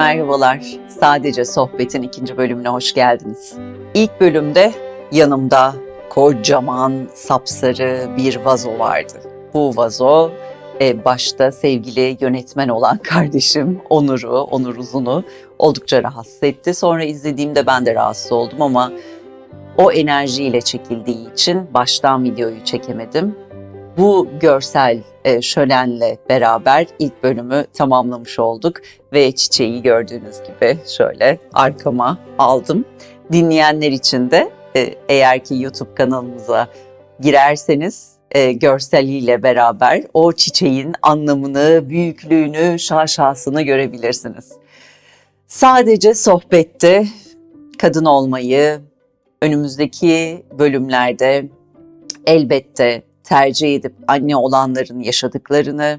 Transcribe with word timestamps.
Merhabalar. 0.00 0.60
Sadece 1.00 1.44
Sohbet'in 1.44 2.02
ikinci 2.02 2.36
bölümüne 2.36 2.68
hoş 2.68 2.94
geldiniz. 2.94 3.54
İlk 3.94 4.20
bölümde 4.20 4.72
yanımda 5.12 5.74
kocaman 6.10 7.08
sapsarı 7.14 8.16
bir 8.16 8.36
vazo 8.36 8.78
vardı. 8.78 9.12
Bu 9.54 9.76
vazo 9.76 10.30
e, 10.80 11.04
başta 11.04 11.52
sevgili 11.52 12.16
yönetmen 12.20 12.68
olan 12.68 12.98
kardeşim 13.02 13.80
Onur'u, 13.90 14.40
Onur 14.40 14.76
Uzun'u 14.76 15.24
oldukça 15.58 16.02
rahatsız 16.02 16.42
etti. 16.42 16.74
Sonra 16.74 17.04
izlediğimde 17.04 17.66
ben 17.66 17.86
de 17.86 17.94
rahatsız 17.94 18.32
oldum 18.32 18.62
ama 18.62 18.92
o 19.78 19.92
enerjiyle 19.92 20.60
çekildiği 20.60 21.32
için 21.32 21.74
baştan 21.74 22.24
videoyu 22.24 22.64
çekemedim. 22.64 23.36
Bu 23.98 24.28
görsel 24.40 25.02
e, 25.24 25.42
şölenle 25.42 26.18
beraber 26.28 26.86
ilk 26.98 27.22
bölümü 27.22 27.64
tamamlamış 27.72 28.38
olduk 28.38 28.76
ve 29.12 29.32
çiçeği 29.32 29.82
gördüğünüz 29.82 30.36
gibi 30.42 30.78
şöyle 30.86 31.38
arkama 31.52 32.18
aldım. 32.38 32.84
Dinleyenler 33.32 33.92
için 33.92 34.30
de 34.30 34.50
e, 34.76 34.94
eğer 35.08 35.44
ki 35.44 35.54
YouTube 35.62 35.94
kanalımıza 35.94 36.68
girerseniz 37.20 38.12
e, 38.30 38.52
görseliyle 38.52 39.42
beraber 39.42 40.02
o 40.14 40.32
çiçeğin 40.32 40.92
anlamını, 41.02 41.88
büyüklüğünü, 41.88 42.78
şaşasını 42.78 43.62
görebilirsiniz. 43.62 44.52
Sadece 45.46 46.14
sohbette 46.14 47.06
kadın 47.78 48.04
olmayı 48.04 48.80
önümüzdeki 49.42 50.44
bölümlerde 50.58 51.48
elbette 52.26 53.09
tercih 53.30 53.74
edip 53.74 53.94
anne 54.08 54.36
olanların 54.36 55.00
yaşadıklarını, 55.00 55.98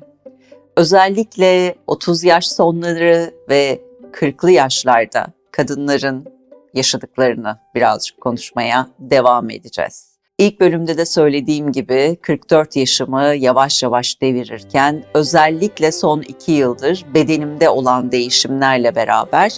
özellikle 0.77 1.76
30 1.88 2.23
yaş 2.23 2.48
sonları 2.48 3.34
ve 3.49 3.81
40'lı 4.12 4.51
yaşlarda 4.51 5.27
kadınların 5.51 6.26
yaşadıklarını 6.73 7.60
birazcık 7.76 8.21
konuşmaya 8.21 8.88
devam 8.99 9.49
edeceğiz. 9.49 10.12
İlk 10.38 10.60
bölümde 10.60 10.98
de 10.98 11.05
söylediğim 11.05 11.71
gibi 11.71 12.18
44 12.21 12.76
yaşımı 12.76 13.23
yavaş 13.23 13.84
yavaş 13.84 14.21
devirirken 14.21 15.04
özellikle 15.13 15.91
son 15.91 16.21
iki 16.21 16.51
yıldır 16.51 17.05
bedenimde 17.13 17.70
olan 17.70 18.12
değişimlerle 18.12 18.95
beraber 18.95 19.57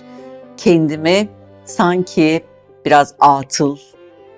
kendimi 0.58 1.30
sanki 1.66 2.44
biraz 2.86 3.16
atıl, 3.20 3.78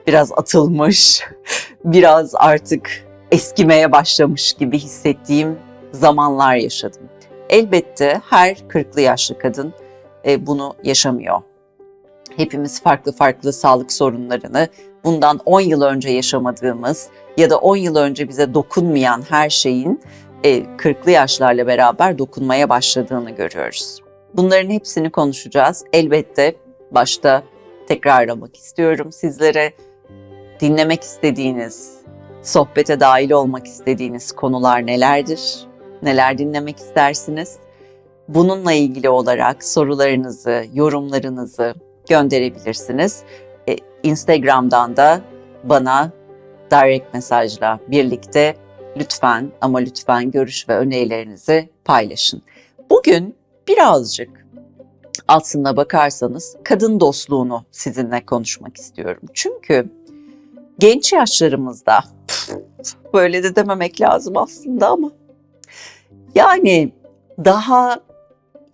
biraz 0.08 0.32
atılmış, 0.32 1.22
biraz 1.86 2.36
artık 2.36 3.05
eskimeye 3.32 3.92
başlamış 3.92 4.54
gibi 4.54 4.80
hissettiğim 4.80 5.60
zamanlar 5.92 6.56
yaşadım. 6.56 7.10
Elbette 7.50 8.22
her 8.30 8.68
kırklı 8.68 9.02
yaşlı 9.02 9.38
kadın 9.38 9.74
e, 10.26 10.48
bunu 10.48 10.76
yaşamıyor. 10.84 11.42
Hepimiz 12.38 12.82
farklı 12.82 13.12
farklı 13.12 13.54
sağlık 13.54 13.92
sorunlarını 13.92 14.68
bundan 15.04 15.40
10 15.46 15.62
yıl 15.62 15.82
önce 15.82 16.10
yaşamadığımız 16.10 17.10
ya 17.38 17.50
da 17.50 17.58
10 17.58 17.78
yıl 17.78 17.96
önce 17.96 18.30
bize 18.30 18.54
dokunmayan 18.54 19.24
her 19.30 19.50
şeyin 19.50 20.02
e, 20.44 20.78
kırklı 20.78 21.12
yaşlarla 21.12 21.68
beraber 21.68 22.18
dokunmaya 22.18 22.70
başladığını 22.70 23.32
görüyoruz. 23.32 24.02
Bunların 24.34 24.70
hepsini 24.70 25.12
konuşacağız. 25.12 25.84
Elbette 25.94 26.56
başta 26.92 27.44
tekrarlamak 27.88 28.56
istiyorum 28.56 29.12
sizlere. 29.12 29.74
Dinlemek 30.60 31.02
istediğiniz, 31.04 31.95
sohbete 32.46 33.00
dahil 33.00 33.32
olmak 33.32 33.68
istediğiniz 33.68 34.32
konular 34.32 34.86
nelerdir? 34.86 35.66
Neler 36.02 36.38
dinlemek 36.38 36.78
istersiniz? 36.78 37.58
Bununla 38.28 38.74
ilgili 38.74 39.10
olarak 39.10 39.64
sorularınızı, 39.64 40.66
yorumlarınızı 40.74 41.74
gönderebilirsiniz. 42.10 43.24
E, 43.70 43.76
Instagram'dan 44.04 44.98
da 44.98 45.22
bana 45.64 46.12
direct 46.72 47.14
mesajla 47.14 47.80
birlikte 47.88 48.56
lütfen 48.98 49.52
ama 49.62 49.80
lütfen 49.80 50.32
görüş 50.32 50.70
ve 50.70 50.78
önerilerinizi 50.78 51.70
paylaşın. 51.86 52.42
Bugün 52.90 53.36
birazcık 53.68 54.46
aslında 55.28 55.78
bakarsanız 55.78 56.56
kadın 56.64 57.00
dostluğunu 57.00 57.66
sizinle 57.72 58.26
konuşmak 58.26 58.78
istiyorum. 58.78 59.24
Çünkü 59.34 59.90
genç 60.80 61.14
yaşlarımızda. 61.14 62.04
Böyle 63.14 63.44
de 63.44 63.56
dememek 63.56 64.02
lazım 64.02 64.38
aslında 64.38 64.90
ama. 64.90 65.12
Yani 66.36 66.92
daha 67.46 68.00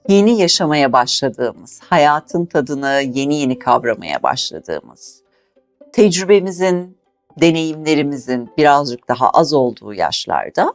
yeni 0.08 0.42
yaşamaya 0.42 0.94
başladığımız, 0.94 1.80
hayatın 1.90 2.46
tadını 2.46 3.02
yeni 3.14 3.36
yeni 3.36 3.60
kavramaya 3.60 4.24
başladığımız, 4.24 5.22
tecrübemizin, 5.94 6.98
deneyimlerimizin 7.42 8.50
birazcık 8.58 9.08
daha 9.08 9.30
az 9.30 9.54
olduğu 9.54 9.94
yaşlarda 9.94 10.74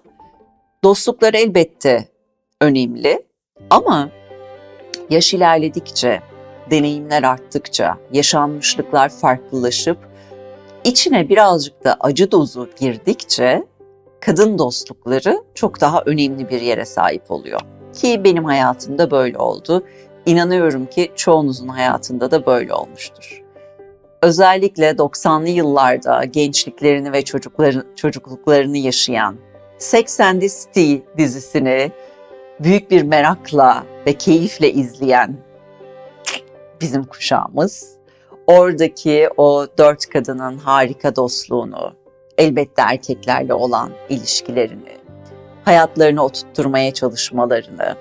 dostluklar 0.84 1.34
elbette 1.34 2.08
önemli. 2.60 3.22
Ama 3.70 4.10
yaş 5.10 5.34
ilerledikçe, 5.34 6.20
deneyimler 6.70 7.22
arttıkça, 7.22 7.98
yaşanmışlıklar 8.12 9.08
farklılaşıp 9.08 9.98
içine 10.86 11.28
birazcık 11.28 11.84
da 11.84 11.96
acı 12.00 12.30
dozu 12.30 12.68
girdikçe 12.80 13.64
kadın 14.20 14.58
dostlukları 14.58 15.42
çok 15.54 15.80
daha 15.80 16.02
önemli 16.06 16.48
bir 16.50 16.60
yere 16.60 16.84
sahip 16.84 17.30
oluyor. 17.30 17.60
Ki 17.92 18.24
benim 18.24 18.44
hayatımda 18.44 19.10
böyle 19.10 19.38
oldu. 19.38 19.84
İnanıyorum 20.26 20.86
ki 20.86 21.12
çoğunuzun 21.16 21.68
hayatında 21.68 22.30
da 22.30 22.46
böyle 22.46 22.74
olmuştur. 22.74 23.42
Özellikle 24.22 24.90
90'lı 24.90 25.48
yıllarda 25.48 26.24
gençliklerini 26.24 27.12
ve 27.12 27.22
çocukları, 27.22 27.86
çocukluklarını 27.96 28.78
yaşayan 28.78 29.36
Sex 29.78 30.20
and 30.20 30.40
the 30.40 30.48
City 30.48 30.96
dizisini 31.18 31.92
büyük 32.60 32.90
bir 32.90 33.02
merakla 33.02 33.84
ve 34.06 34.12
keyifle 34.12 34.72
izleyen 34.72 35.36
bizim 36.80 37.04
kuşağımız 37.04 37.95
oradaki 38.46 39.28
o 39.36 39.66
dört 39.78 40.06
kadının 40.06 40.58
harika 40.58 41.16
dostluğunu, 41.16 41.92
elbette 42.38 42.82
erkeklerle 42.82 43.54
olan 43.54 43.90
ilişkilerini, 44.08 44.96
hayatlarını 45.64 46.24
oturtturmaya 46.24 46.94
çalışmalarını 46.94 47.96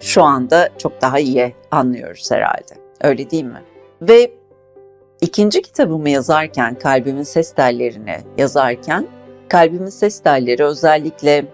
şu 0.00 0.22
anda 0.22 0.68
çok 0.78 1.02
daha 1.02 1.18
iyi 1.18 1.54
anlıyoruz 1.70 2.30
herhalde. 2.30 2.74
Öyle 3.00 3.30
değil 3.30 3.44
mi? 3.44 3.62
Ve 4.02 4.30
ikinci 5.20 5.62
kitabımı 5.62 6.10
yazarken, 6.10 6.74
Kalbimin 6.74 7.22
Ses 7.22 7.52
Tellerini 7.54 8.16
yazarken, 8.38 9.06
Kalbimin 9.48 9.88
Ses 9.88 10.20
Telleri 10.20 10.64
özellikle 10.64 11.44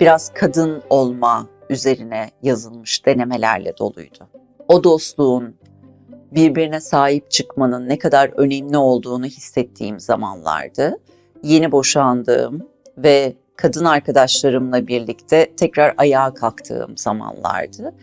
biraz 0.00 0.32
kadın 0.34 0.82
olma 0.90 1.46
üzerine 1.70 2.30
yazılmış 2.42 3.06
denemelerle 3.06 3.78
doluydu. 3.78 4.28
O 4.68 4.84
dostluğun, 4.84 5.54
birbirine 6.32 6.80
sahip 6.80 7.30
çıkmanın 7.30 7.88
ne 7.88 7.98
kadar 7.98 8.30
önemli 8.36 8.76
olduğunu 8.76 9.24
hissettiğim 9.24 10.00
zamanlardı. 10.00 10.98
Yeni 11.42 11.72
boşandığım 11.72 12.68
ve 12.98 13.32
kadın 13.56 13.84
arkadaşlarımla 13.84 14.86
birlikte 14.86 15.56
tekrar 15.56 15.94
ayağa 15.96 16.34
kalktığım 16.34 16.96
zamanlardı. 16.96 17.94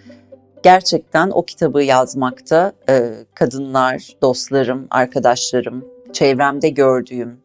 Gerçekten 0.63 1.29
o 1.29 1.45
kitabı 1.45 1.83
yazmakta 1.83 2.71
e, 2.89 3.13
kadınlar, 3.33 4.07
dostlarım, 4.21 4.87
arkadaşlarım, 4.89 5.85
çevremde 6.13 6.69
gördüğüm, 6.69 7.39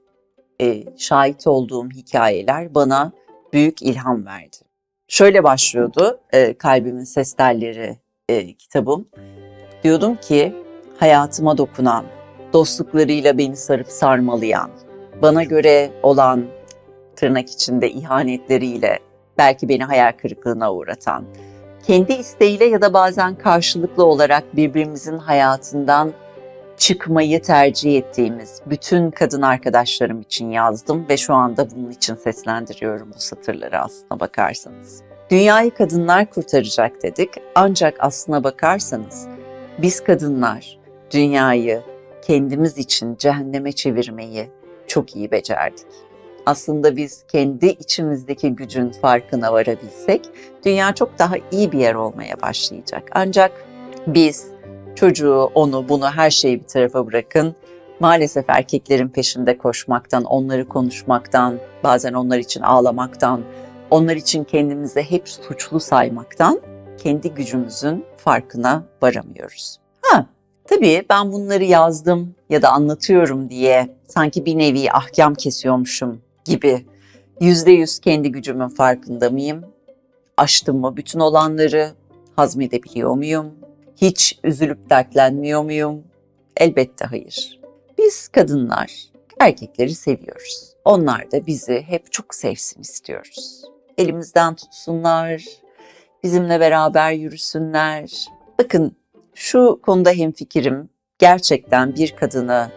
e, 0.60 0.84
şahit 0.98 1.47
olduğum 1.47 1.91
hikayeler 1.91 2.75
bana 2.75 3.12
büyük 3.53 3.82
ilham 3.82 4.26
verdi. 4.26 4.56
Şöyle 5.09 5.44
başlıyordu 5.44 6.21
e, 6.33 6.54
Kalbimin 6.54 7.04
Ses 7.04 7.33
Telleri 7.33 7.98
e, 8.28 8.53
kitabım. 8.53 9.09
Diyordum 9.84 10.16
ki 10.16 10.61
hayatıma 10.98 11.59
dokunan, 11.59 12.04
dostluklarıyla 12.53 13.39
beni 13.39 13.56
sarıp 13.56 13.89
sarmalayan, 13.89 14.71
bana 15.22 15.44
göre 15.44 15.91
olan 16.03 16.44
tırnak 17.16 17.50
içinde 17.50 17.91
ihanetleriyle 17.91 18.98
belki 19.39 19.68
beni 19.68 19.84
hayal 19.84 20.12
kırıklığına 20.22 20.72
uğratan, 20.72 21.24
kendi 21.86 22.12
isteğiyle 22.12 22.65
ya 22.65 22.80
da 22.80 22.94
bazen 22.94 23.34
karşılıklı 23.34 24.04
olarak 24.04 24.56
birbirimizin 24.56 25.18
hayatından 25.18 26.12
çıkmayı 26.77 27.42
tercih 27.42 27.98
ettiğimiz 27.98 28.60
bütün 28.66 29.10
kadın 29.10 29.42
arkadaşlarım 29.42 30.21
için 30.21 30.50
yazdım 30.50 31.06
ve 31.09 31.16
şu 31.16 31.34
anda 31.34 31.71
bunun 31.71 31.91
için 31.91 32.15
seslendiriyorum 32.15 33.10
bu 33.15 33.21
satırları 33.21 33.80
aslına 33.80 34.21
bakarsanız. 34.21 35.03
Dünyayı 35.30 35.71
kadınlar 35.71 36.30
kurtaracak 36.30 37.03
dedik 37.03 37.30
ancak 37.54 37.97
aslına 37.98 38.45
bakarsanız 38.45 39.27
biz 39.78 40.04
kadınlar 40.04 40.78
dünyayı 41.12 41.82
kendimiz 42.22 42.78
için 42.78 43.16
cehenneme 43.16 43.72
çevirmeyi 43.72 44.50
çok 44.86 45.16
iyi 45.16 45.30
becerdik. 45.30 45.86
aslında 46.47 46.97
biz 46.97 47.24
kendi 47.32 47.66
içimizdeki 47.66 48.50
gücün 48.50 48.91
farkına 48.91 49.53
varabilsek 49.53 50.28
dünya 50.64 50.94
çok 50.94 51.18
daha 51.18 51.34
iyi 51.53 51.72
bir 51.72 51.78
yer 51.78 51.94
olmaya 51.94 52.42
başlayacak. 52.42 53.09
Ancak 53.12 53.53
biz 54.06 54.47
çocuğu, 54.94 55.50
onu, 55.54 55.88
bunu 55.88 56.10
her 56.10 56.30
şeyi 56.30 56.60
bir 56.60 56.66
tarafa 56.66 57.06
bırakın. 57.06 57.54
Maalesef 58.00 58.44
erkeklerin 58.48 59.09
peşinde 59.09 59.59
koşmaktan, 59.59 60.24
onları 60.24 60.68
konuşmaktan, 60.68 61.59
bazen 61.84 62.12
onlar 62.12 62.38
için 62.38 62.60
ağlamaktan, 62.60 63.42
onlar 63.91 64.16
için 64.16 64.44
kendimizi 64.44 65.03
hep 65.03 65.28
suçlu 65.28 65.80
saymaktan 65.80 66.60
kendi 66.98 67.34
gücümüzün 67.34 68.04
farkına 68.16 68.84
varamıyoruz. 69.03 69.82
Tabii 70.64 71.04
ben 71.10 71.32
bunları 71.32 71.64
yazdım 71.64 72.34
ya 72.50 72.62
da 72.62 72.68
anlatıyorum 72.68 73.50
diye 73.50 73.97
sanki 74.09 74.47
bir 74.47 74.59
nevi 74.59 74.92
ahkam 74.92 75.34
kesiyormuşum 75.34 76.20
gibi 76.44 76.86
yüzde 77.41 77.70
yüz 77.70 77.98
kendi 77.98 78.32
gücümün 78.32 78.68
farkında 78.68 79.30
mıyım? 79.30 79.64
Aştım 80.36 80.80
mı 80.80 80.97
bütün 80.97 81.20
olanları? 81.20 81.91
Hazmedebiliyor 82.36 83.14
muyum? 83.14 83.54
Hiç 83.97 84.38
üzülüp 84.44 84.91
dertlenmiyor 84.91 85.62
muyum? 85.62 86.04
Elbette 86.56 87.04
hayır. 87.04 87.60
Biz 87.98 88.28
kadınlar 88.28 89.12
erkekleri 89.41 89.94
seviyoruz. 89.94 90.72
Onlar 90.84 91.32
da 91.32 91.47
bizi 91.47 91.82
hep 91.86 92.12
çok 92.12 92.34
sevsin 92.34 92.80
istiyoruz. 92.80 93.62
Elimizden 93.98 94.54
tutsunlar, 94.54 95.44
bizimle 96.22 96.60
beraber 96.60 97.12
yürüsünler. 97.12 98.26
Bakın 98.59 98.97
şu 99.34 99.81
konuda 99.83 100.11
hemfikirim. 100.11 100.89
Gerçekten 101.19 101.95
bir 101.95 102.17
kadını 102.17 102.69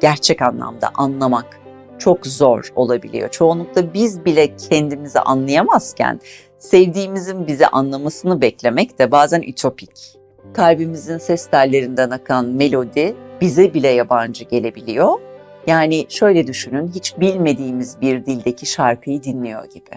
gerçek 0.00 0.42
anlamda 0.42 0.90
anlamak 0.94 1.60
çok 1.98 2.26
zor 2.26 2.72
olabiliyor. 2.76 3.28
Çoğunlukla 3.28 3.94
biz 3.94 4.24
bile 4.24 4.56
kendimizi 4.56 5.20
anlayamazken 5.20 6.20
sevdiğimizin 6.58 7.46
bizi 7.46 7.66
anlamasını 7.66 8.40
beklemek 8.40 8.98
de 8.98 9.10
bazen 9.10 9.42
ütopik. 9.42 10.18
Kalbimizin 10.54 11.18
ses 11.18 11.46
tellerinden 11.46 12.10
akan 12.10 12.46
melodi 12.46 13.16
bize 13.40 13.74
bile 13.74 13.88
yabancı 13.88 14.44
gelebiliyor. 14.44 15.20
Yani 15.66 16.06
şöyle 16.08 16.46
düşünün, 16.46 16.90
hiç 16.94 17.18
bilmediğimiz 17.20 18.00
bir 18.00 18.26
dildeki 18.26 18.66
şarkıyı 18.66 19.22
dinliyor 19.22 19.64
gibi. 19.64 19.90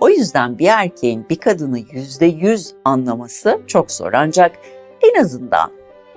O 0.00 0.08
yüzden 0.08 0.58
bir 0.58 0.66
erkeğin 0.66 1.26
bir 1.30 1.36
kadını 1.36 1.78
yüzde 1.92 2.26
yüz 2.26 2.74
anlaması 2.84 3.60
çok 3.66 3.90
zor. 3.90 4.12
Ancak 4.12 4.52
en 5.02 5.20
azından 5.20 5.70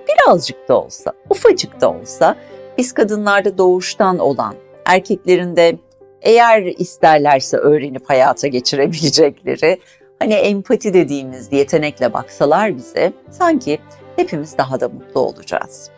birazcık 0.08 0.68
da 0.68 0.80
olsa, 0.80 1.12
ufacık 1.30 1.80
da 1.80 1.90
olsa 1.92 2.36
biz 2.78 2.92
kadınlarda 2.92 3.58
doğuştan 3.58 4.18
olan, 4.18 4.54
erkeklerin 4.84 5.56
de 5.56 5.78
eğer 6.22 6.62
isterlerse 6.62 7.56
öğrenip 7.56 8.10
hayata 8.10 8.48
geçirebilecekleri 8.48 9.80
hani 10.18 10.34
empati 10.34 10.94
dediğimiz 10.94 11.52
yetenekle 11.52 12.12
baksalar 12.12 12.76
bize 12.76 13.12
sanki 13.30 13.78
hepimiz 14.16 14.58
daha 14.58 14.80
da 14.80 14.88
mutlu 14.88 15.20
olacağız. 15.20 15.90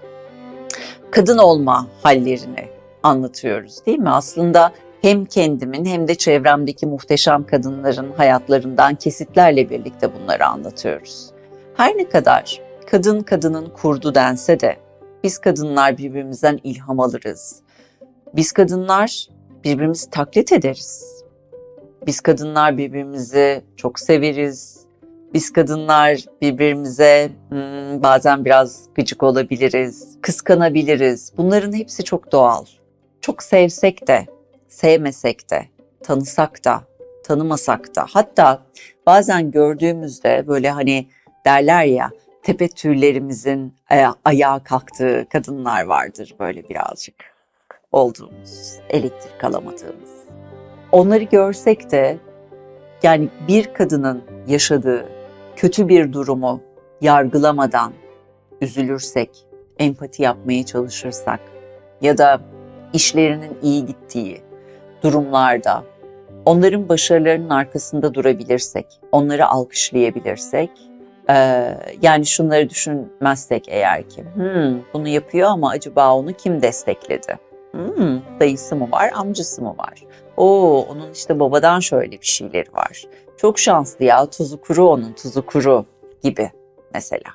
Kadın 1.11 1.38
olma 1.38 1.87
hallerini 2.03 2.69
anlatıyoruz 3.03 3.87
değil 3.87 3.99
mi? 3.99 4.11
Aslında 4.11 4.73
hem 5.03 5.25
kendimin 5.25 5.85
hem 5.85 6.09
de 6.09 6.15
çevremdeki 6.15 6.87
muhteşem 6.87 7.47
kadınların 7.47 8.12
hayatlarından 8.17 8.94
kesitlerle 8.94 9.71
birlikte 9.71 10.11
bunları 10.15 10.47
anlatıyoruz. 10.47 11.31
Her 11.77 11.97
ne 11.97 12.09
kadar 12.09 12.61
kadın 12.87 13.21
kadının 13.21 13.71
kurdu 13.71 14.15
dense 14.15 14.61
de 14.61 14.77
biz 15.25 15.38
kadınlar 15.38 15.99
birbirimizden 15.99 16.59
ilham 16.65 17.00
alırız. 17.00 17.62
Biz 18.35 18.53
kadınlar 18.53 19.29
birbirimizi 19.65 20.11
taklit 20.11 20.53
ederiz. 20.53 21.25
Biz 22.06 22.21
kadınlar 22.21 22.79
birbirimizi 22.79 23.62
çok 23.77 23.99
severiz. 23.99 24.87
Biz 25.35 25.53
kadınlar 25.53 26.25
birbirimize 26.43 27.31
hmm, 27.49 28.03
bazen 28.03 28.44
biraz 28.44 28.85
gıcık 28.94 29.23
olabiliriz, 29.23 30.19
kıskanabiliriz. 30.23 31.33
Bunların 31.37 31.73
hepsi 31.73 32.05
çok 32.05 32.33
doğal. 32.33 32.65
Çok 33.21 33.43
sevsek 33.43 34.09
de, 34.09 34.27
sevmesek 34.69 35.50
de, 35.50 35.67
tanısak 36.03 36.65
da, 36.65 36.83
tanımasak 37.25 37.97
da, 37.97 38.06
hatta 38.11 38.62
bazen 39.06 39.50
gördüğümüzde 39.50 40.44
böyle 40.47 40.71
hani 40.71 41.09
derler 41.47 41.85
ya 41.85 42.11
tepe 42.47 42.69
tüylerimizin 42.69 43.75
aya- 43.91 44.15
ayağa 44.25 44.59
kalktığı 44.65 45.27
kadınlar 45.33 45.85
vardır 45.85 46.35
böyle 46.41 46.69
birazcık 46.69 47.15
olduğumuz, 47.93 48.79
elektrik 48.89 49.45
alamadığımız. 49.45 50.11
Onları 50.93 51.25
görsek 51.25 51.91
de 51.91 52.19
yani 53.03 53.29
bir 53.49 53.75
kadının 53.75 54.25
yaşadığı 54.47 55.09
kötü 55.57 55.89
bir 55.89 56.13
durumu 56.13 56.61
yargılamadan 57.01 57.93
üzülürsek, 58.61 59.47
empati 59.79 60.23
yapmaya 60.23 60.67
çalışırsak 60.67 61.41
ya 62.01 62.19
da 62.19 62.41
işlerinin 62.93 63.59
iyi 63.63 63.87
gittiği 63.87 64.41
durumlarda 65.03 65.85
onların 66.45 66.89
başarılarının 66.89 67.51
arkasında 67.51 68.15
durabilirsek, 68.15 68.87
onları 69.13 69.47
alkışlayabilirsek, 69.47 70.71
eee, 71.28 71.78
yani 72.02 72.26
şunları 72.26 72.70
düşünmezsek 72.70 73.69
eğer 73.69 74.08
ki, 74.08 74.25
"Hmm, 74.34 74.81
bunu 74.94 75.08
yapıyor 75.08 75.49
ama 75.49 75.70
acaba 75.70 76.14
onu 76.14 76.32
kim 76.32 76.62
destekledi? 76.62 77.38
Hmm, 77.73 78.20
dayısı 78.40 78.76
mı 78.76 78.90
var, 78.93 79.11
amcası 79.14 79.62
mı 79.62 79.75
var? 79.78 80.05
Oo, 80.37 80.87
onun 80.90 81.12
işte 81.12 81.40
babadan 81.40 81.81
şöyle 81.81 82.12
bir 82.12 82.26
şeyleri 82.26 82.73
var. 82.75 83.05
Çok 83.37 83.58
şanslı 83.58 84.05
ya, 84.05 84.26
tuzu 84.26 84.61
kuru 84.61 84.88
onun, 84.88 85.12
tuzu 85.12 85.46
kuru 85.46 85.84
gibi 86.23 86.50
mesela. 86.94 87.31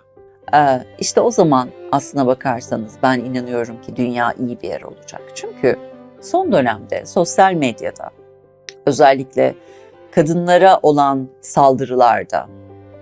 Ee, 0.53 0.57
işte 0.99 1.21
o 1.21 1.31
zaman 1.31 1.69
aslına 1.91 2.27
bakarsanız 2.27 2.93
ben 3.03 3.19
inanıyorum 3.19 3.81
ki 3.81 3.95
dünya 3.95 4.33
iyi 4.39 4.61
bir 4.61 4.67
yer 4.67 4.81
olacak. 4.81 5.21
Çünkü 5.35 5.79
son 6.21 6.51
dönemde 6.51 7.05
sosyal 7.05 7.53
medyada 7.53 8.09
özellikle 8.85 9.55
kadınlara 10.11 10.79
olan 10.83 11.29
saldırılarda, 11.41 12.47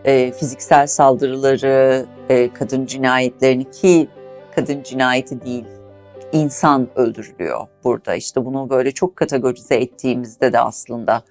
e, 0.06 0.31
fiziksel 0.31 0.88
saldırıları, 0.88 2.06
e, 2.30 2.54
kadın 2.54 2.86
cinayetlerini 2.86 3.72
ki 3.72 4.07
kadın 4.56 4.84
cinayeti 4.84 5.46
değil, 5.46 5.66
insan 6.31 6.88
öldürülüyor 6.96 7.68
burada. 7.84 8.16
İşte 8.16 8.46
bunu 8.46 8.69
böyle 8.69 8.92
çok 8.92 9.16
kategorize 9.16 9.75
ettiğimizde 9.75 10.54
de 10.54 10.60
aslında 10.60 11.24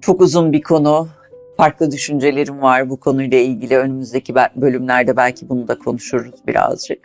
çok 0.00 0.20
uzun 0.20 0.52
bir 0.52 0.62
konu. 0.62 1.08
Farklı 1.56 1.90
düşüncelerim 1.90 2.62
var 2.62 2.90
bu 2.90 3.00
konuyla 3.00 3.38
ilgili. 3.38 3.76
Önümüzdeki 3.76 4.34
bölümlerde 4.34 5.16
belki 5.16 5.48
bunu 5.48 5.68
da 5.68 5.78
konuşuruz 5.78 6.34
birazcık. 6.46 6.98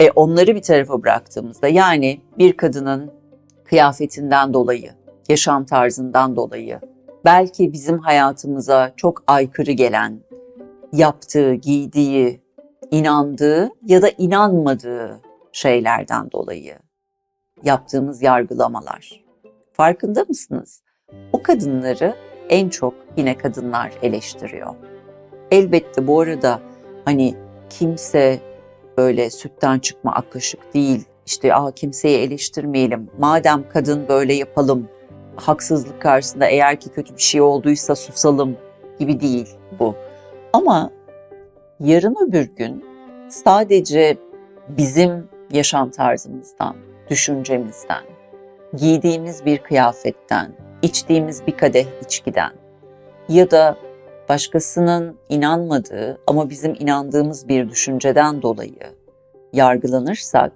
E, 0.00 0.10
onları 0.10 0.54
bir 0.54 0.62
tarafa 0.62 1.02
bıraktığımızda 1.02 1.68
yani 1.68 2.20
bir 2.38 2.52
kadının 2.52 3.10
kıyafetinden 3.64 4.54
dolayı, 4.54 4.90
yaşam 5.28 5.64
tarzından 5.64 6.36
dolayı, 6.36 6.80
belki 7.24 7.72
bizim 7.72 7.98
hayatımıza 7.98 8.92
çok 8.96 9.24
aykırı 9.26 9.72
gelen, 9.72 10.20
yaptığı, 10.96 11.54
giydiği, 11.54 12.40
inandığı 12.90 13.70
ya 13.82 14.02
da 14.02 14.08
inanmadığı 14.18 15.20
şeylerden 15.52 16.30
dolayı 16.32 16.78
yaptığımız 17.62 18.22
yargılamalar. 18.22 19.24
Farkında 19.72 20.24
mısınız? 20.28 20.82
O 21.32 21.42
kadınları 21.42 22.14
en 22.48 22.68
çok 22.68 22.94
yine 23.16 23.38
kadınlar 23.38 23.92
eleştiriyor. 24.02 24.74
Elbette 25.50 26.06
bu 26.06 26.20
arada 26.20 26.60
hani 27.04 27.34
kimse 27.70 28.40
böyle 28.96 29.30
sütten 29.30 29.78
çıkma 29.78 30.12
ak 30.12 30.32
kaşık 30.32 30.74
değil. 30.74 31.04
İşte 31.26 31.54
Aa, 31.54 31.72
kimseyi 31.72 32.18
eleştirmeyelim. 32.18 33.10
Madem 33.18 33.68
kadın 33.68 34.08
böyle 34.08 34.34
yapalım. 34.34 34.88
Haksızlık 35.36 36.02
karşısında 36.02 36.46
eğer 36.46 36.80
ki 36.80 36.88
kötü 36.88 37.16
bir 37.16 37.22
şey 37.22 37.40
olduysa 37.40 37.96
susalım 37.96 38.56
gibi 38.98 39.20
değil. 39.20 39.48
Ama 40.56 40.90
yarın 41.80 42.16
öbür 42.28 42.56
gün 42.56 42.84
sadece 43.28 44.16
bizim 44.68 45.28
yaşam 45.50 45.90
tarzımızdan, 45.90 46.76
düşüncemizden, 47.10 48.02
giydiğimiz 48.76 49.44
bir 49.44 49.58
kıyafetten, 49.58 50.52
içtiğimiz 50.82 51.46
bir 51.46 51.56
kadeh 51.56 51.86
içkiden 52.04 52.52
ya 53.28 53.50
da 53.50 53.76
başkasının 54.28 55.16
inanmadığı 55.28 56.18
ama 56.26 56.50
bizim 56.50 56.74
inandığımız 56.78 57.48
bir 57.48 57.70
düşünceden 57.70 58.42
dolayı 58.42 58.92
yargılanırsak 59.52 60.52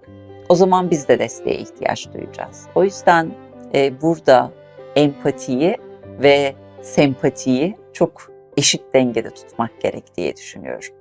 o 0.48 0.54
zaman 0.54 0.90
biz 0.90 1.08
de 1.08 1.18
desteğe 1.18 1.56
ihtiyaç 1.56 2.08
duyacağız. 2.14 2.66
O 2.74 2.84
yüzden 2.84 3.30
e, 3.74 4.00
burada 4.02 4.50
empatiyi 4.96 5.76
ve 6.22 6.54
sempatiyi 6.82 7.76
çok 7.92 8.39
eşit 8.60 8.82
dengede 8.94 9.30
tutmak 9.30 9.80
gerek 9.80 10.16
diye 10.16 10.36
düşünüyorum. 10.36 10.94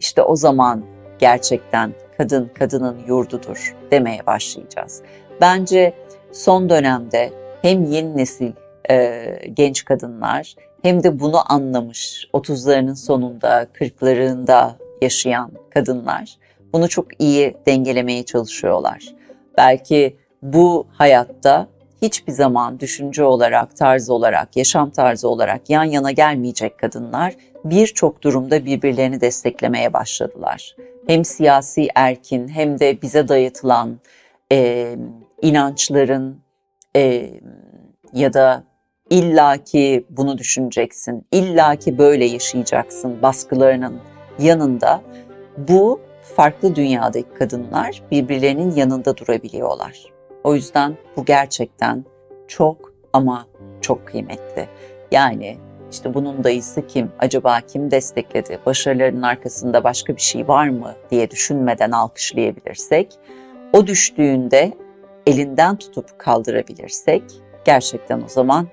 İşte 0.00 0.22
o 0.22 0.36
zaman 0.36 0.84
gerçekten 1.18 1.92
kadın 2.18 2.50
kadının 2.58 2.98
yurdudur 3.06 3.76
demeye 3.90 4.26
başlayacağız. 4.26 5.02
Bence 5.40 5.94
son 6.32 6.70
dönemde 6.70 7.32
hem 7.62 7.84
yeni 7.84 8.16
nesil 8.16 8.52
e, 8.90 9.24
genç 9.54 9.84
kadınlar 9.84 10.54
hem 10.82 11.02
de 11.02 11.20
bunu 11.20 11.52
anlamış 11.52 12.28
30'larının 12.34 12.96
sonunda 12.96 13.62
40'larında 13.62 14.70
yaşayan 15.02 15.52
kadınlar 15.70 16.36
bunu 16.72 16.88
çok 16.88 17.20
iyi 17.20 17.56
dengelemeye 17.66 18.22
çalışıyorlar. 18.22 19.14
Belki 19.58 20.16
bu 20.42 20.86
hayatta 20.90 21.68
hiçbir 22.02 22.32
zaman 22.32 22.80
düşünce 22.80 23.24
olarak, 23.24 23.76
tarz 23.76 24.10
olarak, 24.10 24.56
yaşam 24.56 24.90
tarzı 24.90 25.28
olarak 25.28 25.70
yan 25.70 25.84
yana 25.84 26.10
gelmeyecek 26.10 26.78
kadınlar 26.78 27.34
birçok 27.64 28.22
durumda 28.22 28.64
birbirlerini 28.64 29.20
desteklemeye 29.20 29.92
başladılar. 29.92 30.76
Hem 31.06 31.24
siyasi 31.24 31.88
erkin 31.94 32.48
hem 32.48 32.80
de 32.80 33.02
bize 33.02 33.28
dayatılan 33.28 33.98
e, 34.52 34.96
inançların 35.42 36.40
e, 36.96 37.30
ya 38.12 38.32
da 38.32 38.64
illaki 39.10 40.06
bunu 40.10 40.38
düşüneceksin, 40.38 41.26
illaki 41.32 41.98
böyle 41.98 42.24
yaşayacaksın 42.24 43.22
baskılarının 43.22 44.00
yanında 44.38 45.02
bu 45.58 46.00
farklı 46.36 46.76
dünyadaki 46.76 47.34
kadınlar 47.34 48.02
birbirlerinin 48.10 48.74
yanında 48.74 49.16
durabiliyorlar. 49.16 50.11
O 50.44 50.54
yüzden 50.54 50.96
bu 51.16 51.24
gerçekten 51.24 52.04
çok 52.48 52.92
ama 53.12 53.46
çok 53.80 54.06
kıymetli. 54.06 54.68
Yani 55.10 55.58
işte 55.90 56.14
bunun 56.14 56.44
dayısı 56.44 56.86
kim, 56.86 57.10
acaba 57.18 57.60
kim 57.60 57.90
destekledi, 57.90 58.58
başarılarının 58.66 59.22
arkasında 59.22 59.84
başka 59.84 60.16
bir 60.16 60.20
şey 60.20 60.48
var 60.48 60.68
mı 60.68 60.94
diye 61.10 61.30
düşünmeden 61.30 61.90
alkışlayabilirsek, 61.90 63.12
o 63.72 63.86
düştüğünde 63.86 64.72
elinden 65.26 65.76
tutup 65.76 66.18
kaldırabilirsek 66.18 67.22
gerçekten 67.64 68.22
o 68.22 68.28
zaman 68.28 68.68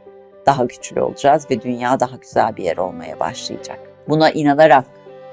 daha 0.46 0.66
güçlü 0.66 1.02
olacağız 1.02 1.48
ve 1.52 1.62
dünya 1.62 2.00
daha 2.00 2.16
güzel 2.16 2.58
bir 2.58 2.64
yer 2.64 2.78
olmaya 2.78 3.20
başlayacak. 3.20 3.80
Buna 4.10 4.32
inanarak 4.32 4.86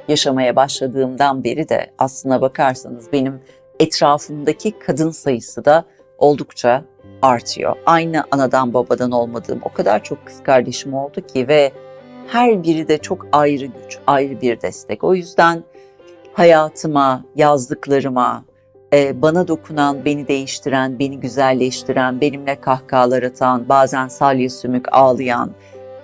yaşamaya 0.09 0.57
başladığımdan 0.57 1.45
beri 1.45 1.69
de 1.69 1.91
aslına 1.99 2.41
bakarsanız 2.41 3.13
benim 3.13 3.41
etrafımdaki 3.81 4.79
kadın 4.79 5.11
sayısı 5.11 5.65
da 5.65 5.85
oldukça 6.19 6.85
artıyor. 7.23 7.77
Aynı 7.87 8.25
anadan 8.31 8.75
babadan 8.75 9.11
olmadığım 9.11 9.61
o 9.65 9.73
kadar 9.73 10.05
çok 10.05 10.27
kız 10.27 10.43
kardeşim 10.43 10.95
oldu 10.95 11.21
ki 11.27 11.49
ve 11.49 11.73
her 12.27 12.63
biri 12.63 12.89
de 12.89 12.99
çok 12.99 13.27
ayrı 13.33 13.67
güç, 13.67 13.99
ayrı 14.07 14.41
bir 14.41 14.61
destek. 14.61 15.05
O 15.05 15.15
yüzden 15.15 15.65
hayatıma, 16.33 17.25
yazdıklarıma, 17.37 18.45
e, 18.93 19.23
bana 19.23 19.49
dokunan, 19.49 20.05
beni 20.05 20.29
değiştiren, 20.29 20.99
beni 20.99 21.21
güzelleştiren, 21.21 22.21
benimle 22.21 22.61
kahkahalar 22.61 23.23
atan, 23.23 23.69
bazen 23.69 24.09
salya 24.09 24.51
sümük 24.51 24.87
ağlayan, 24.93 25.51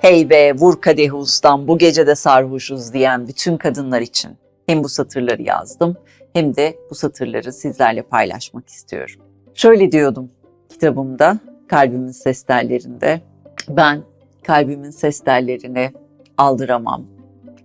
hey 0.01 0.31
be 0.31 0.53
vur 0.53 0.81
kadehi 0.81 1.13
ustam 1.13 1.69
bu 1.69 1.79
gece 1.79 2.07
de 2.07 2.15
sarhoşuz 2.15 2.93
diyen 2.93 3.29
bütün 3.29 3.57
kadınlar 3.57 4.01
için 4.01 4.37
hem 4.67 4.85
bu 4.85 4.89
satırları 4.89 5.43
yazdım 5.43 5.97
hem 6.33 6.57
de 6.57 6.77
bu 6.91 6.95
satırları 6.95 7.53
sizlerle 7.53 8.03
paylaşmak 8.03 8.69
istiyorum. 8.69 9.32
Şöyle 9.55 9.93
diyordum 9.93 10.31
kitabımda, 10.69 11.39
kalbimin 11.69 12.11
ses 12.11 12.43
tellerinde, 12.43 13.21
ben 13.69 14.03
kalbimin 14.43 14.91
ses 14.91 15.21
tellerini 15.21 15.93
aldıramam, 16.39 17.07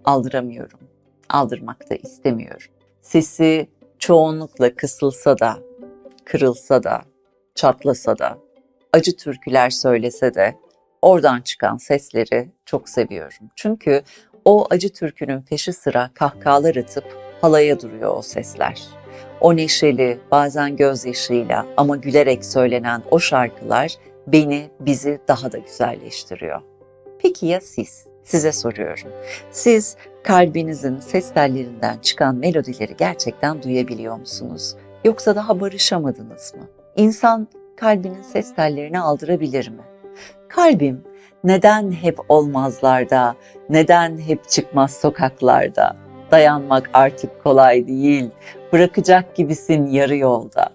aldıramıyorum, 0.05 0.79
aldırmak 1.29 1.89
da 1.89 1.95
istemiyorum. 1.95 2.71
Sesi 3.01 3.67
çoğunlukla 3.99 4.75
kısılsa 4.75 5.39
da, 5.39 5.57
kırılsa 6.25 6.83
da, 6.83 7.01
çatlasa 7.55 8.17
da, 8.17 8.37
acı 8.93 9.15
türküler 9.15 9.69
söylese 9.69 10.33
de 10.33 10.55
oradan 11.01 11.41
çıkan 11.41 11.77
sesleri 11.77 12.49
çok 12.65 12.89
seviyorum. 12.89 13.49
Çünkü 13.55 14.01
o 14.45 14.67
acı 14.69 14.93
türkünün 14.93 15.41
peşi 15.41 15.73
sıra 15.73 16.09
kahkahalar 16.13 16.75
atıp 16.75 17.17
halaya 17.41 17.79
duruyor 17.79 18.17
o 18.17 18.21
sesler. 18.21 18.83
O 19.41 19.55
neşeli, 19.55 20.19
bazen 20.31 20.75
gözyaşıyla 20.75 21.65
ama 21.77 21.95
gülerek 21.95 22.45
söylenen 22.45 23.03
o 23.11 23.19
şarkılar 23.19 23.91
beni, 24.27 24.69
bizi 24.79 25.19
daha 25.27 25.51
da 25.51 25.57
güzelleştiriyor. 25.57 26.61
Peki 27.19 27.45
ya 27.45 27.61
siz? 27.61 28.05
Size 28.23 28.51
soruyorum. 28.51 29.11
Siz 29.51 29.95
kalbinizin 30.23 30.99
ses 30.99 31.33
tellerinden 31.33 31.97
çıkan 31.97 32.35
melodileri 32.35 32.95
gerçekten 32.97 33.63
duyabiliyor 33.63 34.17
musunuz? 34.19 34.75
Yoksa 35.05 35.35
daha 35.35 35.59
barışamadınız 35.59 36.53
mı? 36.55 36.67
İnsan 36.95 37.47
kalbinin 37.75 38.21
ses 38.21 38.55
tellerini 38.55 38.99
aldırabilir 38.99 39.69
mi? 39.69 39.81
Kalbim 40.47 41.03
neden 41.43 41.91
hep 41.91 42.19
olmazlarda, 42.29 43.35
neden 43.69 44.17
hep 44.17 44.49
çıkmaz 44.49 44.93
sokaklarda? 44.93 45.95
Dayanmak 46.31 46.89
artık 46.93 47.43
kolay 47.43 47.87
değil. 47.87 48.29
Bırakacak 48.73 49.35
gibisin 49.35 49.87
yarı 49.87 50.15
yolda. 50.15 50.69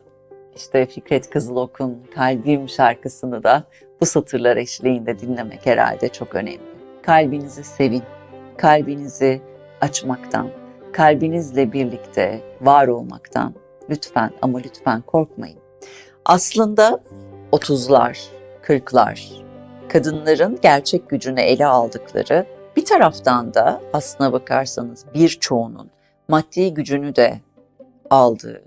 İşte 0.57 0.87
Fikret 0.87 1.31
Kızılok'un 1.31 2.03
Kalbim 2.15 2.69
şarkısını 2.69 3.43
da 3.43 3.65
bu 4.01 4.07
satırlar 4.07 4.57
eşliğinde 4.57 5.19
dinlemek 5.19 5.67
herhalde 5.67 6.09
çok 6.09 6.35
önemli. 6.35 6.73
Kalbinizi 7.03 7.65
sevin, 7.65 8.03
kalbinizi 8.57 9.41
açmaktan, 9.81 10.49
kalbinizle 10.93 11.73
birlikte 11.73 12.41
var 12.61 12.89
olmaktan 12.89 13.55
lütfen 13.91 14.31
ama 14.43 14.59
lütfen 14.59 15.03
korkmayın. 15.03 15.59
Aslında 16.25 17.01
30'lar, 17.53 18.19
40'lar 18.63 19.43
kadınların 19.89 20.59
gerçek 20.63 21.09
gücünü 21.09 21.41
ele 21.41 21.67
aldıkları 21.67 22.47
bir 22.77 22.85
taraftan 22.85 23.55
da 23.55 23.83
aslına 23.93 24.33
bakarsanız 24.33 25.05
birçoğunun 25.15 25.91
maddi 26.29 26.75
gücünü 26.75 27.17
de 27.17 27.41
aldığı, 28.11 28.63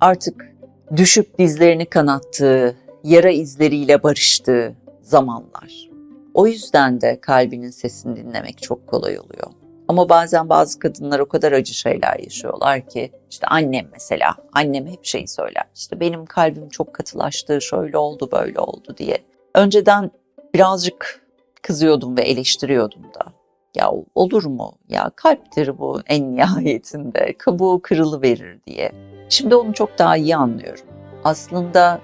artık 0.00 0.54
düşüp 0.96 1.38
dizlerini 1.38 1.86
kanattığı, 1.86 2.76
yara 3.04 3.30
izleriyle 3.30 4.02
barıştığı 4.02 4.74
zamanlar. 5.02 5.90
O 6.34 6.46
yüzden 6.46 7.00
de 7.00 7.20
kalbinin 7.20 7.70
sesini 7.70 8.16
dinlemek 8.16 8.62
çok 8.62 8.86
kolay 8.86 9.18
oluyor. 9.18 9.46
Ama 9.88 10.08
bazen 10.08 10.48
bazı 10.48 10.78
kadınlar 10.78 11.18
o 11.18 11.28
kadar 11.28 11.52
acı 11.52 11.74
şeyler 11.74 12.18
yaşıyorlar 12.18 12.88
ki 12.88 13.12
işte 13.30 13.46
annem 13.46 13.86
mesela 13.92 14.34
annem 14.52 14.86
hep 14.86 15.04
şeyi 15.04 15.28
söyler 15.28 15.64
işte 15.74 16.00
benim 16.00 16.26
kalbim 16.26 16.68
çok 16.68 16.94
katılaştı 16.94 17.60
şöyle 17.60 17.98
oldu 17.98 18.28
böyle 18.32 18.60
oldu 18.60 18.94
diye. 18.98 19.18
Önceden 19.54 20.10
birazcık 20.54 21.20
kızıyordum 21.62 22.16
ve 22.16 22.22
eleştiriyordum 22.22 23.02
da. 23.02 23.43
Ya 23.74 23.90
olur 24.14 24.44
mu? 24.44 24.72
Ya 24.88 25.10
kalptir 25.16 25.78
bu 25.78 26.00
en 26.06 26.36
nihayetinde. 26.36 27.34
Kabuğu 27.38 27.80
kırılı 27.82 28.22
verir 28.22 28.58
diye. 28.66 28.92
Şimdi 29.28 29.54
onu 29.56 29.74
çok 29.74 29.98
daha 29.98 30.16
iyi 30.16 30.36
anlıyorum. 30.36 30.86
Aslında 31.24 32.00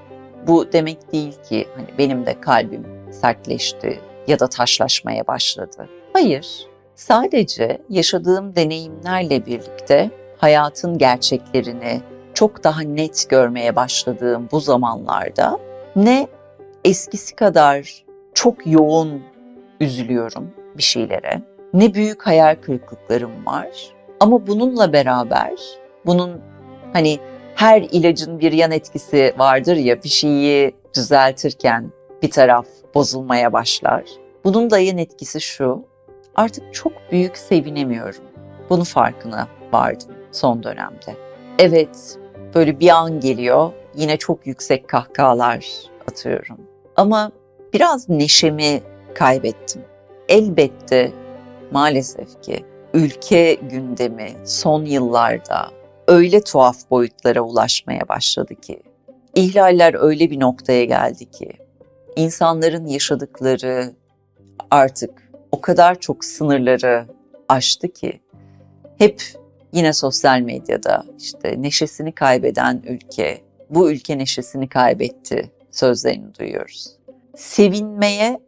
bu 0.46 0.72
demek 0.72 1.12
değil 1.12 1.34
ki 1.48 1.66
hani 1.76 1.98
benim 1.98 2.26
de 2.26 2.40
kalbim 2.40 2.86
sertleşti 3.12 4.00
ya 4.26 4.40
da 4.40 4.46
taşlaşmaya 4.46 5.26
başladı. 5.26 5.88
Hayır. 6.12 6.66
Sadece 6.94 7.82
yaşadığım 7.88 8.56
deneyimlerle 8.56 9.46
birlikte 9.46 10.10
hayatın 10.38 10.98
gerçeklerini 10.98 12.00
çok 12.34 12.64
daha 12.64 12.80
net 12.80 13.26
görmeye 13.28 13.76
başladığım 13.76 14.48
bu 14.52 14.60
zamanlarda 14.60 15.58
ne 15.96 16.28
eskisi 16.84 17.36
kadar 17.36 18.04
çok 18.34 18.66
yoğun 18.66 19.22
üzülüyorum 19.80 20.50
bir 20.76 20.82
şeylere. 20.82 21.42
Ne 21.74 21.94
büyük 21.94 22.26
hayal 22.26 22.56
kırıklıklarım 22.62 23.46
var. 23.46 23.68
Ama 24.20 24.46
bununla 24.46 24.92
beraber 24.92 25.52
bunun 26.06 26.40
hani 26.92 27.18
her 27.54 27.82
ilacın 27.82 28.40
bir 28.40 28.52
yan 28.52 28.70
etkisi 28.70 29.34
vardır 29.38 29.76
ya 29.76 30.02
bir 30.02 30.08
şeyi 30.08 30.74
düzeltirken 30.96 31.92
bir 32.22 32.30
taraf 32.30 32.66
bozulmaya 32.94 33.52
başlar. 33.52 34.04
Bunun 34.44 34.70
da 34.70 34.78
yan 34.78 34.98
etkisi 34.98 35.40
şu. 35.40 35.84
Artık 36.34 36.74
çok 36.74 36.92
büyük 37.12 37.36
sevinemiyorum. 37.36 38.24
Bunun 38.70 38.84
farkına 38.84 39.48
vardım 39.72 40.08
son 40.32 40.62
dönemde. 40.62 41.16
Evet, 41.58 42.18
böyle 42.54 42.80
bir 42.80 42.88
an 42.88 43.20
geliyor. 43.20 43.72
Yine 43.94 44.16
çok 44.16 44.46
yüksek 44.46 44.88
kahkahalar 44.88 45.66
atıyorum. 46.10 46.60
Ama 46.96 47.32
biraz 47.72 48.08
neşemi 48.08 48.80
kaybettim. 49.14 49.82
Elbette 50.28 51.12
maalesef 51.72 52.42
ki 52.42 52.64
ülke 52.94 53.54
gündemi 53.54 54.32
son 54.44 54.84
yıllarda 54.84 55.70
öyle 56.08 56.40
tuhaf 56.40 56.90
boyutlara 56.90 57.40
ulaşmaya 57.40 58.08
başladı 58.08 58.54
ki 58.54 58.82
ihlaller 59.34 59.94
öyle 59.98 60.30
bir 60.30 60.40
noktaya 60.40 60.84
geldi 60.84 61.30
ki 61.30 61.52
insanların 62.16 62.86
yaşadıkları 62.86 63.92
artık 64.70 65.30
o 65.52 65.60
kadar 65.60 66.00
çok 66.00 66.24
sınırları 66.24 67.06
aştı 67.48 67.88
ki 67.88 68.20
hep 68.98 69.22
yine 69.72 69.92
sosyal 69.92 70.40
medyada 70.40 71.04
işte 71.18 71.62
neşesini 71.62 72.12
kaybeden 72.12 72.82
ülke 72.88 73.40
bu 73.70 73.90
ülke 73.90 74.18
neşesini 74.18 74.68
kaybetti 74.68 75.50
sözlerini 75.70 76.34
duyuyoruz. 76.38 76.96
Sevinmeye 77.36 78.40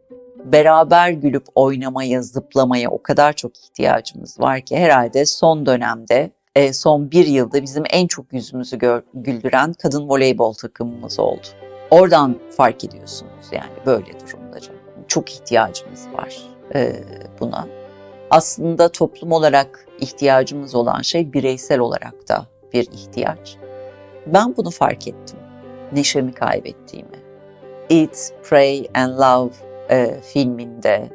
beraber 0.45 1.09
gülüp 1.09 1.45
oynamaya, 1.55 2.21
zıplamaya 2.21 2.89
o 2.89 3.03
kadar 3.03 3.33
çok 3.33 3.57
ihtiyacımız 3.57 4.39
var 4.39 4.61
ki 4.61 4.77
herhalde 4.77 5.25
son 5.25 5.65
dönemde, 5.65 6.31
e, 6.55 6.73
son 6.73 7.11
bir 7.11 7.27
yılda 7.27 7.61
bizim 7.61 7.83
en 7.89 8.07
çok 8.07 8.33
yüzümüzü 8.33 8.77
güldüren 9.13 9.73
kadın 9.73 10.09
voleybol 10.09 10.53
takımımız 10.53 11.19
oldu. 11.19 11.47
Oradan 11.91 12.35
fark 12.57 12.83
ediyorsunuz 12.83 13.45
yani 13.51 13.71
böyle 13.85 14.19
durumları. 14.19 14.83
Çok 15.07 15.31
ihtiyacımız 15.31 16.07
var 16.13 16.37
e, 16.75 17.03
buna. 17.39 17.67
Aslında 18.29 18.89
toplum 18.89 19.31
olarak 19.31 19.85
ihtiyacımız 19.99 20.75
olan 20.75 21.01
şey 21.01 21.33
bireysel 21.33 21.79
olarak 21.79 22.29
da 22.29 22.45
bir 22.73 22.87
ihtiyaç. 22.91 23.57
Ben 24.25 24.57
bunu 24.57 24.71
fark 24.71 25.07
ettim. 25.07 25.39
Neşemi 25.91 26.33
kaybettiğimi. 26.33 27.23
Eat, 27.89 28.33
Pray 28.43 28.87
and 28.95 29.17
Love 29.17 29.72
e, 29.89 30.21
filminde 30.21 31.09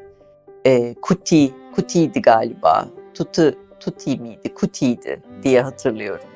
e, 0.66 0.94
Kuti, 0.94 1.50
Kuti'ydi 1.75 2.22
galiba. 2.22 2.88
Tutu, 3.14 3.54
Tuti 3.80 4.18
miydi? 4.18 4.54
Kuti'ydi 4.54 5.22
diye 5.42 5.62
hatırlıyorum. 5.62 6.28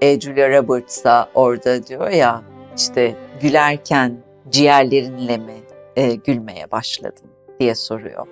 E, 0.00 0.20
Julia 0.20 0.50
Roberts'a 0.50 1.28
orada 1.34 1.86
diyor 1.86 2.10
ya 2.10 2.42
işte 2.76 3.14
gülerken 3.40 4.16
ciğerlerinle 4.50 5.36
mi 5.36 5.54
e, 5.96 6.14
gülmeye 6.14 6.70
başladın 6.70 7.30
diye 7.60 7.74
soruyor. 7.74 8.26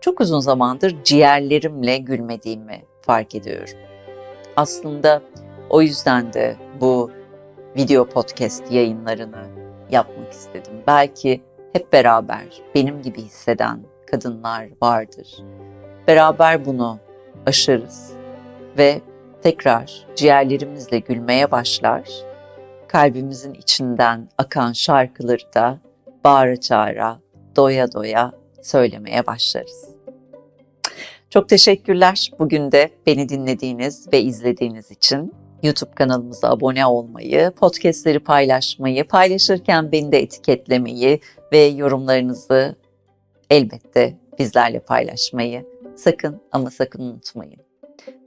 Çok 0.00 0.20
uzun 0.20 0.40
zamandır 0.40 0.96
ciğerlerimle 1.04 1.98
gülmediğimi 1.98 2.84
fark 3.00 3.34
ediyorum. 3.34 3.78
Aslında 4.56 5.22
o 5.70 5.82
yüzden 5.82 6.32
de 6.32 6.56
bu 6.80 7.10
video 7.76 8.04
podcast 8.04 8.72
yayınlarını 8.72 9.46
yapmak 9.90 10.32
istedim. 10.32 10.72
Belki 10.86 11.40
hep 11.78 11.92
beraber 11.92 12.44
benim 12.74 13.02
gibi 13.02 13.22
hisseden 13.22 13.80
kadınlar 14.10 14.68
vardır. 14.82 15.28
Beraber 16.06 16.64
bunu 16.64 16.98
aşarız 17.46 18.12
ve 18.78 19.00
tekrar 19.42 20.06
ciğerlerimizle 20.16 20.98
gülmeye 20.98 21.50
başlar. 21.50 22.08
Kalbimizin 22.88 23.54
içinden 23.54 24.28
akan 24.38 24.72
şarkıları 24.72 25.54
da 25.54 25.78
bağıra 26.24 26.60
çağıra, 26.60 27.18
doya 27.56 27.92
doya 27.92 28.32
söylemeye 28.62 29.26
başlarız. 29.26 29.88
Çok 31.30 31.48
teşekkürler 31.48 32.30
bugün 32.38 32.72
de 32.72 32.90
beni 33.06 33.28
dinlediğiniz 33.28 34.12
ve 34.12 34.20
izlediğiniz 34.20 34.90
için. 34.90 35.34
YouTube 35.62 35.94
kanalımıza 35.94 36.50
abone 36.50 36.86
olmayı, 36.86 37.50
podcastleri 37.50 38.18
paylaşmayı, 38.18 39.04
paylaşırken 39.08 39.92
beni 39.92 40.12
de 40.12 40.18
etiketlemeyi 40.18 41.20
ve 41.52 41.58
yorumlarınızı 41.58 42.76
elbette 43.50 44.16
bizlerle 44.38 44.80
paylaşmayı 44.80 45.66
sakın 45.96 46.40
ama 46.52 46.70
sakın 46.70 47.02
unutmayın. 47.02 47.60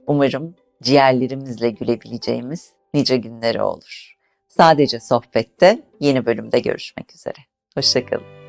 Umarım 0.06 0.54
ciğerlerimizle 0.82 1.70
gülebileceğimiz 1.70 2.72
nice 2.94 3.16
günleri 3.16 3.62
olur. 3.62 4.16
Sadece 4.48 5.00
sohbette 5.00 5.82
yeni 6.00 6.26
bölümde 6.26 6.60
görüşmek 6.60 7.14
üzere. 7.14 7.38
Hoşçakalın. 7.74 8.41